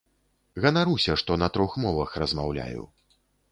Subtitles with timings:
[0.63, 2.83] Ганаруся, што на трох мовах размаўляю.